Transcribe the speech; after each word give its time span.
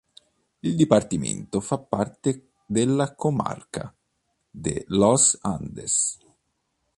Il 0.61 0.75
dipartimento 0.75 1.59
fa 1.59 1.77
parte 1.77 2.53
della 2.65 3.13
comarca 3.13 3.95
de 4.49 4.83
Los 4.87 5.37
Andes. 5.43 6.17